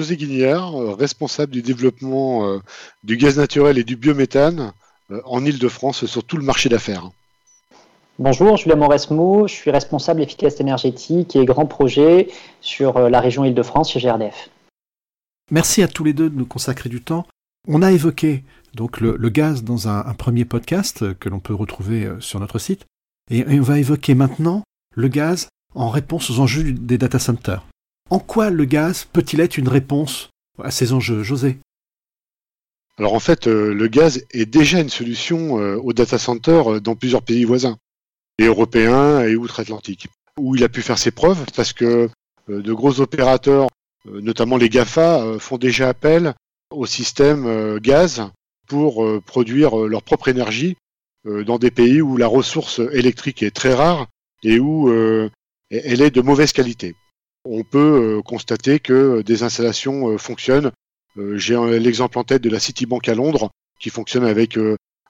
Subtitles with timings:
[0.00, 2.58] José Guignard, responsable du développement
[3.04, 4.72] du gaz naturel et du biométhane
[5.26, 7.10] en Ile-de-France sur tout le marché d'affaires.
[8.18, 12.28] Bonjour, Julien Mauresmo, je suis responsable efficace énergétique et grand projet
[12.62, 14.48] sur la région Île-de-France chez GRDF.
[15.50, 17.26] Merci à tous les deux de nous consacrer du temps.
[17.68, 22.18] On a évoqué donc le, gaz dans un, premier podcast que l'on peut retrouver euh,
[22.20, 22.86] sur notre site,
[23.30, 24.62] et, on va évoquer maintenant
[24.96, 27.66] le gaz en réponse aux enjeux des data centers.
[28.10, 30.30] En quoi le gaz peut-il être une réponse
[30.62, 31.58] à ces enjeux, José?
[32.98, 36.96] Alors en fait, euh, le gaz est déjà une solution euh, aux data centers dans
[36.96, 37.78] plusieurs pays voisins
[38.38, 42.10] et européens et outre-Atlantique, où il a pu faire ses preuves parce que
[42.48, 43.68] euh, de gros opérateurs,
[44.06, 46.34] euh, notamment les GAFA, euh, font déjà appel
[46.70, 48.30] au système gaz
[48.68, 50.76] pour produire leur propre énergie
[51.24, 54.06] dans des pays où la ressource électrique est très rare
[54.44, 54.88] et où
[55.68, 56.94] elle est de mauvaise qualité.
[57.44, 60.72] On peut constater que des installations fonctionnent.
[61.34, 64.56] J'ai l'exemple en tête de la Citibank à Londres qui fonctionne avec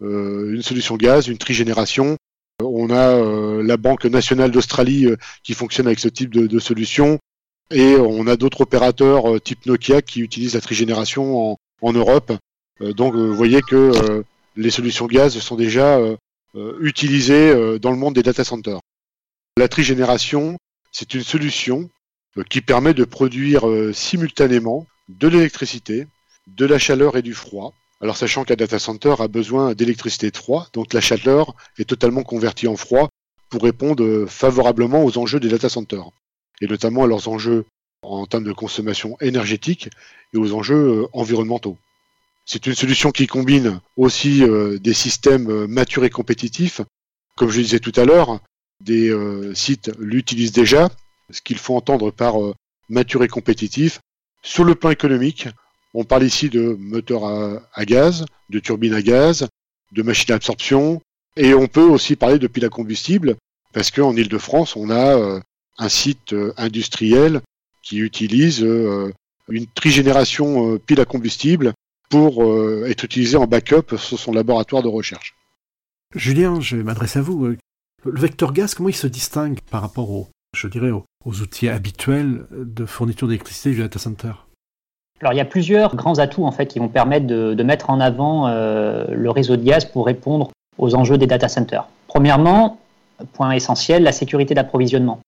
[0.00, 2.16] une solution gaz, une trigénération,
[2.62, 7.18] on a euh, la Banque nationale d'Australie euh, qui fonctionne avec ce type de, solution.
[7.70, 12.32] Et on a d'autres opérateurs euh, type Nokia qui utilisent la trigénération en, Europe.
[12.80, 13.92] donc vous voyez que
[14.56, 15.98] les solutions gaz sont déjà
[16.80, 18.80] utilisées dans le monde des data centers.
[19.58, 20.56] La trigénération,
[20.92, 21.90] c'est une solution
[22.50, 26.06] qui permet de produire simultanément de l'électricité,
[26.46, 30.36] de la chaleur et du froid alors sachant qu'un data center a besoin d'électricité de
[30.36, 33.08] froid, donc la chaleur est totalement convertie en froid
[33.48, 36.10] pour répondre favorablement aux enjeux des data centers,
[36.60, 37.64] et notamment à leurs enjeux
[38.02, 39.88] en termes de consommation énergétique
[40.34, 41.78] et aux enjeux euh, environnementaux.
[42.44, 46.82] C'est une solution qui combine aussi euh, des systèmes euh, matures et compétitifs.
[47.36, 48.40] Comme je disais tout à l'heure,
[48.80, 49.10] des
[49.54, 50.90] sites l'utilisent déjà,
[51.30, 52.34] ce qu'il faut entendre par
[52.88, 54.00] mature et compétitif.
[54.42, 55.48] Sur le plan économique,
[55.94, 57.24] on parle ici de moteurs
[57.72, 59.46] à, gaz, de turbines à gaz,
[59.92, 61.00] de machines à absorption,
[61.36, 63.36] et on peut aussi parler de piles à combustible,
[63.72, 65.40] parce qu'en Ile-de-France, on a euh,
[65.78, 67.40] un site euh, industriel
[67.82, 69.12] qui utilise euh,
[69.48, 71.74] une trigénération pile à combustible
[72.08, 72.44] pour
[72.86, 75.34] être utilisé en backup sur son laboratoire de recherche.
[76.14, 77.46] Julien, je m'adresse à vous.
[77.46, 77.58] Le
[78.04, 81.04] vecteur gaz, comment il se distingue par rapport aux, je dirais, aux,
[81.40, 84.32] outils habituels de fourniture d'électricité du data center
[85.20, 88.00] alors il y a plusieurs grands atouts en fait qui vont permettre de, mettre en
[88.00, 91.86] avant euh, le réseau de gaz pour répondre aux enjeux des data centers.
[92.08, 92.78] Premièrement,
[93.32, 95.20] point essentiel, la sécurité d'approvisionnement.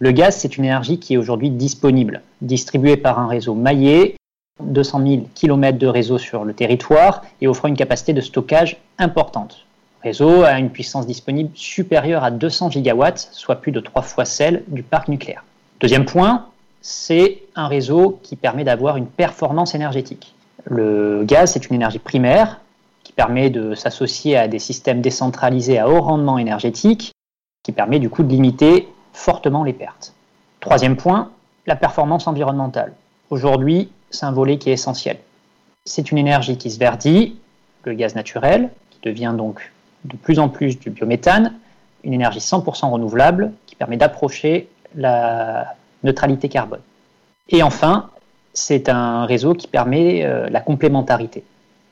[0.00, 4.16] Le gaz, c'est une énergie qui est aujourd'hui disponible, distribuée par un réseau maillé,
[4.60, 9.66] 200 000 km de réseau sur le territoire et offrant une capacité de stockage importante.
[10.02, 14.64] Réseau a une puissance disponible supérieure à 200 gigawatts, soit plus de trois fois celle
[14.66, 15.44] du parc nucléaire.
[15.80, 16.46] Deuxième point,
[16.80, 20.34] c'est un réseau qui permet d'avoir une performance énergétique.
[20.64, 22.60] Le gaz, c'est une énergie primaire
[23.04, 27.12] qui permet de s'associer à des systèmes décentralisés à haut rendement énergétique,
[27.62, 30.14] qui permet du coup de limiter fortement les pertes.
[30.58, 31.30] Troisième point,
[31.66, 32.92] la performance environnementale.
[33.30, 35.18] Aujourd'hui, c'est un volet qui est essentiel.
[35.84, 37.36] C'est une énergie qui se verdit,
[37.84, 39.70] le gaz naturel, qui devient donc
[40.04, 41.54] de plus en plus du biométhane,
[42.04, 46.80] une énergie 100% renouvelable qui permet d'approcher la neutralité carbone.
[47.48, 48.10] Et enfin,
[48.52, 51.44] c'est un réseau qui permet euh, la complémentarité.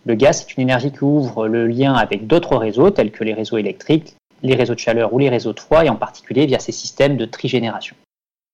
[0.06, 3.34] Le gaz, c'est une énergie qui ouvre le lien avec d'autres réseaux, tels que les
[3.34, 6.58] réseaux électriques, les réseaux de chaleur ou les réseaux de froid, et en particulier via
[6.58, 7.94] ces systèmes de trigénération.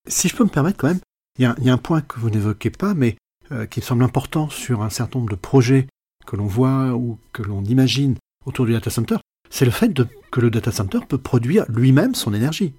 [0.09, 1.01] Si je peux me permettre quand même,
[1.39, 3.17] il y, a un point que vous n'évoquez pas, mais
[3.53, 5.87] euh, qui me semble important sur un certain nombre de projets
[6.27, 9.17] que l'on voit ou que l'on imagine autour du data center,
[9.51, 9.93] c'est le fait
[10.31, 12.75] que le data center peut produire lui-même son énergie.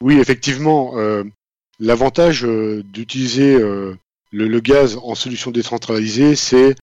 [0.00, 1.24] Oui, effectivement, euh,
[1.80, 3.94] L'avantage euh, d'utiliser euh,
[4.32, 6.74] le, gaz en solution décentralisée, c'est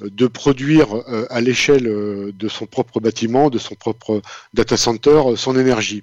[0.00, 0.88] de produire
[1.30, 4.22] à l'échelle de son propre bâtiment, de son propre
[4.52, 6.02] data center, son énergie.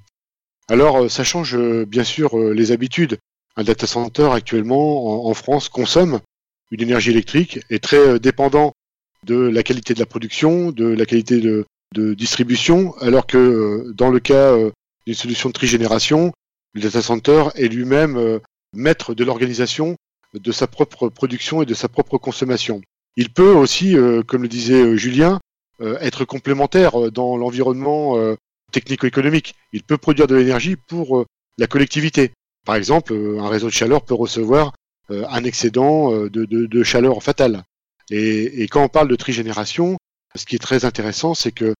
[0.70, 3.18] Alors, ça change bien sûr les habitudes.
[3.58, 6.22] Un data center actuellement en, France consomme
[6.72, 8.72] une énergie électrique, est très dépendant
[9.26, 14.10] de la qualité de la production, de la qualité de, de distribution, alors que dans
[14.10, 14.56] le cas
[15.06, 16.32] d'une solution de trigénération,
[16.74, 18.40] le data center est lui-même euh,
[18.74, 19.98] maître de l'organisation
[20.34, 22.82] de sa propre production et de sa propre consommation.
[23.18, 25.40] Il peut aussi, euh, comme le disait euh, Julien,
[26.00, 28.16] être complémentaire dans l'environnement
[28.72, 29.56] technico-économique.
[29.74, 31.26] Il peut produire de l'énergie pour
[31.58, 32.34] la collectivité.
[32.68, 34.74] Par exemple, un réseau de chaleur peut recevoir
[35.10, 37.64] un excédent de, chaleur fatale.
[38.12, 39.98] Et, et, quand on parle de trigénération,
[40.36, 41.74] ce qui est très intéressant, c'est que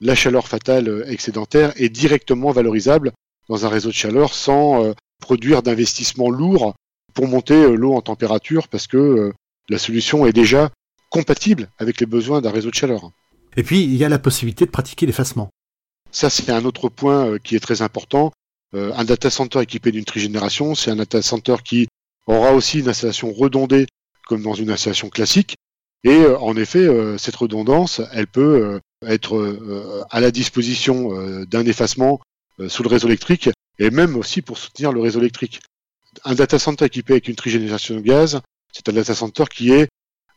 [0.00, 3.12] la chaleur fatale excédentaire est directement valorisable
[3.48, 6.74] dans un réseau de chaleur sans euh, produire d'investissements lourds
[7.14, 9.32] pour monter l'eau en température parce que
[9.70, 10.70] la solution est déjà
[11.08, 13.10] compatible avec les besoins d'un réseau de chaleur.
[13.56, 15.48] Et puis, il y a la possibilité de pratiquer l'effacement.
[16.10, 18.32] Ça, c'est un autre point qui est très important.
[18.74, 21.88] un data center équipé d'une trigénération, c'est un data center qui
[22.26, 23.86] aura aussi une installation redondée
[24.26, 25.56] comme dans une installation classique.
[26.04, 32.20] Et en effet, cette redondance, elle peut être à la disposition d'un effacement
[32.68, 35.60] sous le réseau électrique et même aussi pour soutenir le réseau électrique.
[36.24, 38.40] Un data center équipé avec une trigénération de gaz,
[38.72, 39.88] c'est un data center qui est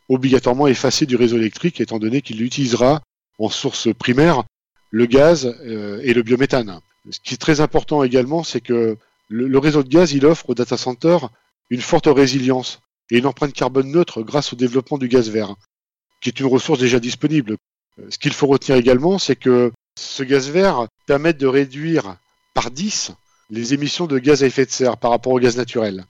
[0.10, 3.02] obligatoirement effacé du réseau électrique étant donné qu'il utilisera
[3.38, 4.44] en source primaire
[4.92, 6.80] le gaz euh, et le biométhane.
[7.12, 8.98] Ce qui est très important également, c'est que
[9.30, 11.18] le, réseau de gaz, il offre au data center
[11.70, 12.82] une forte résilience
[13.12, 15.56] et une empreinte carbone neutre grâce au développement du gaz vert,
[16.22, 17.56] qui est une ressource déjà disponible.
[18.10, 22.18] Ce qu'il faut retenir également, c'est que ce gaz vert permet de réduire
[22.54, 23.12] par 10
[23.50, 26.06] les émissions de gaz à effet de serre par rapport au gaz naturel.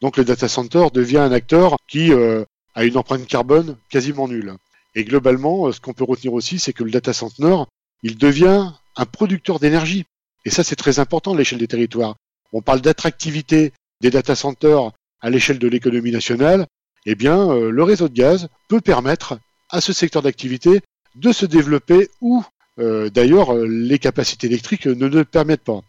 [0.00, 2.44] Donc le data center devient un acteur qui euh,
[2.74, 4.54] a une empreinte carbone quasiment nulle.
[4.94, 7.64] Et globalement, euh, ce qu'on peut retenir aussi, c'est que le data center,
[8.02, 10.04] devient un producteur d'énergie.
[10.44, 12.14] Et ça, c'est très important à l'échelle des territoires.
[12.52, 16.66] On parle d'attractivité des data centers à l'échelle de l'économie nationale.
[17.06, 19.38] Eh bien, euh, le réseau de gaz peut permettre
[19.70, 20.80] à ce secteur d'activité
[21.18, 22.44] de se développer où,
[22.78, 25.82] d'ailleurs, les capacités électriques ne le permettent pas.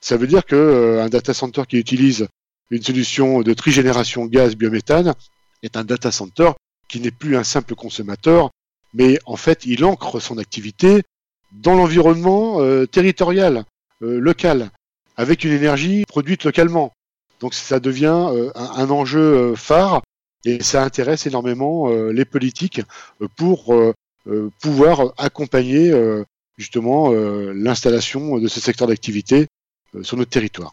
[0.00, 2.26] Ça veut dire qu'un data center qui utilise
[2.70, 5.14] une solution de trigénération gaz biométhane
[5.62, 6.52] est un data center
[6.88, 8.50] qui n'est plus un simple consommateur,
[8.94, 11.02] mais en fait, il ancre son activité
[11.52, 13.64] dans l'environnement euh, territorial,
[14.02, 14.70] euh, local,
[15.16, 16.92] avec une énergie produite localement.
[17.40, 20.02] Donc ça devient euh, un, enjeu phare
[20.44, 22.80] et ça intéresse énormément les politiques
[23.36, 23.72] pour
[24.60, 25.92] pouvoir accompagner
[26.58, 29.46] justement l'installation de ce secteur d'activité
[30.02, 30.72] sur notre territoire.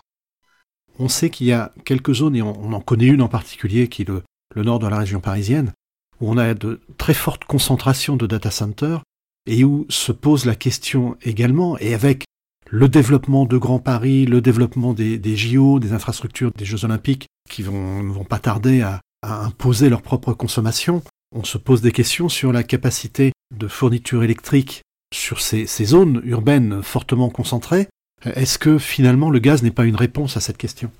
[0.99, 4.01] On sait qu'il y a quelques zones, et on, en connaît une en particulier, qui
[4.01, 4.23] est le,
[4.63, 5.71] nord de la région parisienne,
[6.19, 9.01] où on a de très fortes concentrations de data centers,
[9.47, 12.25] et où se pose la question également, et avec
[12.69, 17.63] le développement de Grand Paris, le développement des, JO, des infrastructures des Jeux Olympiques, qui
[17.63, 21.01] vont, ne vont pas tarder à, imposer leur propre consommation,
[21.35, 24.81] on se pose des questions sur la capacité de fourniture électrique
[25.13, 27.87] sur ces zones urbaines fortement concentrées,
[28.23, 30.91] est-ce que finalement le gaz n'est pas une réponse à cette question?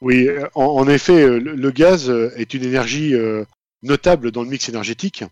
[0.00, 3.44] Oui, en, effet, euh, le, gaz euh, est une énergie euh,
[3.82, 5.24] notable dans le mix énergétique.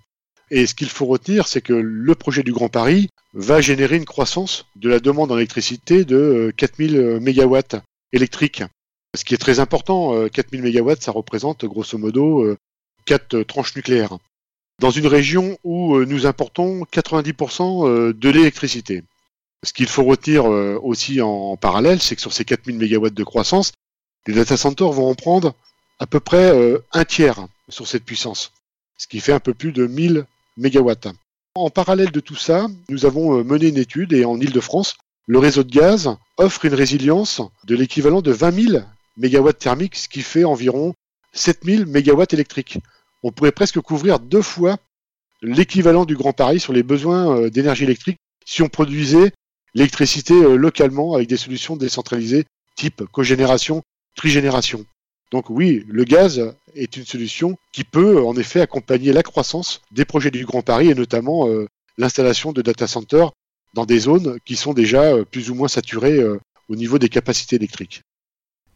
[0.50, 4.04] Et ce qu'il faut retenir, c'est que le projet du Grand Paris va générer une
[4.04, 7.58] croissance de la demande en électricité de 4000 MW
[8.12, 8.62] électriques.
[9.16, 12.56] Ce qui est très important, 4000 MW, ça représente grosso modo
[13.06, 14.18] 4 tranches nucléaires.
[14.80, 19.02] Dans une région où nous importons 90% de l'électricité.
[19.66, 23.24] Ce qu'il faut retenir euh, aussi en parallèle, c'est que sur ces 4000 MW de
[23.24, 23.72] croissance,
[24.26, 25.54] les data centers vont en prendre
[25.98, 28.52] à peu près euh, un tiers sur cette puissance,
[28.96, 30.24] ce qui fait un peu plus de 1000
[30.58, 30.92] MW.
[31.56, 34.96] En parallèle de tout ça, nous avons euh, mené une étude et en Ile-de-France,
[35.26, 38.84] le réseau de gaz offre une résilience de l'équivalent de 20 000
[39.16, 40.94] MW thermiques, ce qui fait environ
[41.32, 42.78] 7000 MW électriques.
[43.22, 44.78] On pourrait presque couvrir deux fois
[45.42, 49.32] l'équivalent du Grand Paris sur les besoins d'énergie électrique si on produisait
[49.76, 52.46] l'électricité euh, localement avec des solutions décentralisées
[52.76, 53.82] type cogénération,
[54.16, 54.86] trigénération.
[55.30, 60.04] Donc oui, le gaz est une solution qui peut en effet accompagner la croissance des
[60.04, 61.66] projets du Grand Paris et notamment euh,
[61.98, 63.32] l'installation de data centers
[63.74, 66.22] dans des zones qui sont déjà euh, plus ou moins saturées
[66.68, 68.02] au niveau des capacités électriques.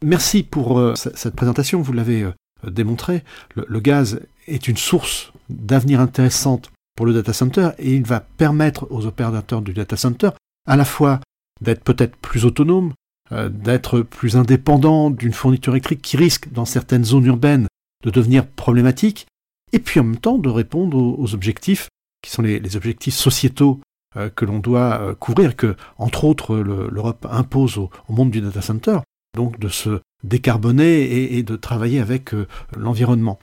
[0.03, 2.25] Merci pour cette présentation, vous l'avez
[2.69, 3.23] démontré.
[3.55, 8.87] le, gaz est une source d'avenir intéressante pour le data center et il va permettre
[8.91, 10.29] aux opérateurs du data center
[10.67, 11.19] à la fois
[11.61, 12.93] d'être peut-être plus autonome,
[13.31, 17.67] euh, d'être plus indépendant d'une fourniture électrique qui risque, dans certaines zones urbaines,
[18.03, 19.27] de devenir problématique,
[19.73, 21.87] et puis en même temps de répondre aux, objectifs
[22.21, 23.79] qui sont les, objectifs sociétaux
[24.17, 28.61] euh, que l'on doit euh, couvrir, que, entre autres, l'Europe impose au, monde du data
[28.61, 28.99] center,
[29.35, 32.31] donc de se décarboner et, de travailler avec
[32.75, 33.39] l'environnement.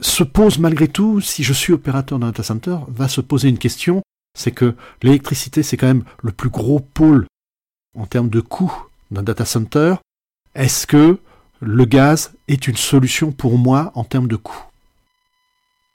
[0.00, 3.58] Se pose malgré tout, si je suis opérateur d'un data center, va se poser une
[3.58, 4.02] question
[4.36, 7.26] c'est que l'électricité, c'est quand même le plus gros pôle
[7.98, 8.72] en termes de coût
[9.10, 9.94] d'un data center.
[10.54, 11.18] Est-ce que
[11.60, 14.62] le gaz est une solution pour moi en termes de coût?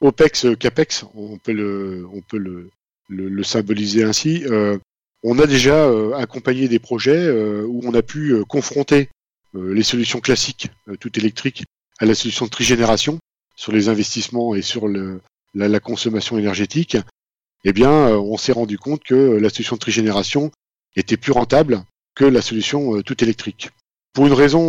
[0.01, 4.43] OPEX, CAPEX, on peut le, symboliser ainsi.
[4.45, 4.79] Euh,
[5.21, 9.09] on a déjà euh, accompagné des projets euh, où on a pu confronter
[9.53, 11.63] les solutions classiques, tout électriques,
[11.99, 13.19] à la solution de trigénération
[13.55, 16.97] sur les investissements et sur la, consommation énergétique
[17.63, 20.51] eh bien, euh, on s'est rendu compte que la solution de trigénération
[20.95, 21.83] était plus rentable
[22.15, 23.69] que la solution euh, toute électrique.
[24.13, 24.63] pour une raison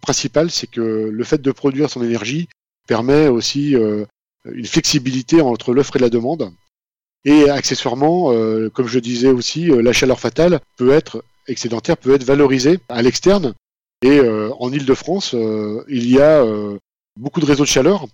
[0.00, 2.48] principale, c'est que le fait de produire son énergie
[2.86, 6.50] permet aussi une flexibilité entre l'offre et la demande.
[7.26, 8.32] Et accessoirement,
[8.70, 13.54] comme je disais aussi, la chaleur fatale peut être excédentaire, peut être valorisée à l'externe.
[14.04, 15.34] Et en Ile-de-France,
[15.88, 16.44] il y a
[17.16, 18.06] beaucoup de réseaux de chaleur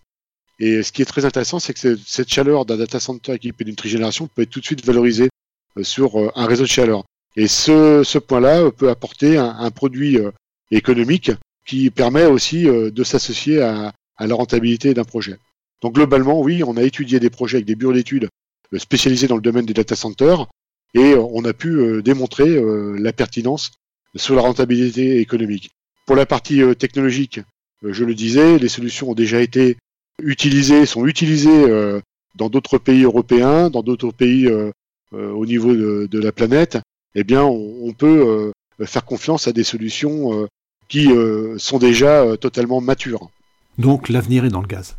[0.61, 3.77] et ce qui est très intéressant, c'est que cette chaleur d'un data center équipé d'une
[3.77, 5.31] trigénération peut être tout de suite valorisée
[5.79, 7.03] euh, sur euh, un réseau de chaleur.
[7.35, 10.31] Et ce, point-là peut apporter un, produit euh,
[10.71, 11.31] économique
[11.67, 15.37] qui permet aussi de s'associer à, à, la rentabilité d'un projet.
[15.81, 18.29] Donc globalement, oui, on a étudié des projets avec des bureaux d'études
[18.77, 20.49] spécialisés dans le domaine des data centers
[20.95, 22.61] et on a pu démontrer
[22.99, 23.71] la pertinence
[24.17, 25.71] sur la rentabilité économique.
[26.11, 27.39] Pour la partie technologique,
[27.85, 29.77] je le disais, les solutions ont déjà été
[30.21, 32.01] utilisés, sont utilisés euh,
[32.35, 34.73] dans d'autres pays européens, dans d'autres pays euh,
[35.13, 36.79] euh, au niveau de, la planète,
[37.15, 38.51] eh bien, on, peut
[38.87, 40.49] faire confiance à des solutions
[40.89, 41.11] qui
[41.59, 43.31] sont déjà totalement matures.
[43.79, 44.97] Donc l'avenir est dans le gaz.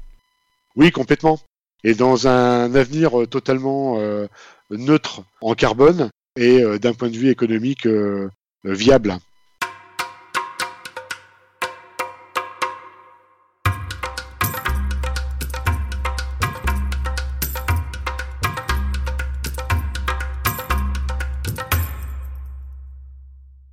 [0.77, 1.41] Oui, complètement.
[1.83, 3.99] Et dans un avenir totalement
[4.69, 7.85] neutre en carbone et d'un point de vue économique
[8.63, 9.17] viable.